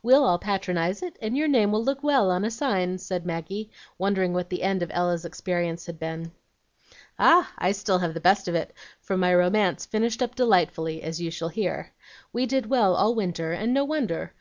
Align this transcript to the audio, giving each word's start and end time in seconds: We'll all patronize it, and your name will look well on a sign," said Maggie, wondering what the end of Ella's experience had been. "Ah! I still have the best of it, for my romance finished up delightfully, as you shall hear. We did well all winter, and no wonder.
We'll 0.00 0.24
all 0.24 0.38
patronize 0.38 1.02
it, 1.02 1.16
and 1.20 1.36
your 1.36 1.48
name 1.48 1.72
will 1.72 1.82
look 1.82 2.04
well 2.04 2.30
on 2.30 2.44
a 2.44 2.52
sign," 2.52 2.98
said 2.98 3.26
Maggie, 3.26 3.68
wondering 3.98 4.32
what 4.32 4.48
the 4.48 4.62
end 4.62 4.80
of 4.80 4.92
Ella's 4.94 5.24
experience 5.24 5.86
had 5.86 5.98
been. 5.98 6.30
"Ah! 7.18 7.50
I 7.58 7.72
still 7.72 7.98
have 7.98 8.14
the 8.14 8.20
best 8.20 8.46
of 8.46 8.54
it, 8.54 8.72
for 9.00 9.16
my 9.16 9.34
romance 9.34 9.84
finished 9.84 10.22
up 10.22 10.36
delightfully, 10.36 11.02
as 11.02 11.20
you 11.20 11.32
shall 11.32 11.48
hear. 11.48 11.90
We 12.32 12.46
did 12.46 12.66
well 12.66 12.94
all 12.94 13.16
winter, 13.16 13.52
and 13.52 13.74
no 13.74 13.84
wonder. 13.84 14.34